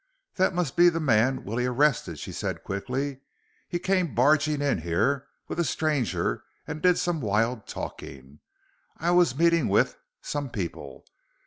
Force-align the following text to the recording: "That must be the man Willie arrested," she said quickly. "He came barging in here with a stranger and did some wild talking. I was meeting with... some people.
"That 0.33 0.55
must 0.55 0.75
be 0.75 0.89
the 0.89 0.99
man 0.99 1.43
Willie 1.43 1.67
arrested," 1.67 2.17
she 2.17 2.31
said 2.31 2.63
quickly. 2.63 3.19
"He 3.69 3.77
came 3.77 4.15
barging 4.15 4.59
in 4.59 4.79
here 4.79 5.27
with 5.47 5.59
a 5.59 5.63
stranger 5.63 6.43
and 6.65 6.81
did 6.81 6.97
some 6.97 7.21
wild 7.21 7.67
talking. 7.67 8.39
I 8.97 9.11
was 9.11 9.35
meeting 9.37 9.67
with... 9.67 9.97
some 10.19 10.49
people. 10.49 11.05